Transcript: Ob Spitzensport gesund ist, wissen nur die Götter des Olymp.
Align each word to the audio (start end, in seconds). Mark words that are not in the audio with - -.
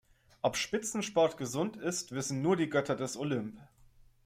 Ob 0.41 0.57
Spitzensport 0.57 1.37
gesund 1.37 1.77
ist, 1.77 2.11
wissen 2.13 2.41
nur 2.41 2.55
die 2.57 2.69
Götter 2.69 2.95
des 2.95 3.15
Olymp. 3.17 3.59